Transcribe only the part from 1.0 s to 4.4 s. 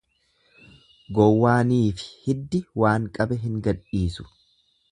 Gowwaaniifi hiddi waan qabe hin gadhiisu.